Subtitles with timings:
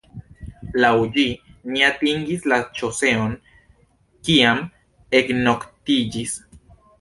[0.83, 1.25] Laŭ ĝi
[1.73, 3.35] ni atingis la ŝoseon,
[4.31, 4.65] kiam
[5.21, 6.35] eknoktiĝis.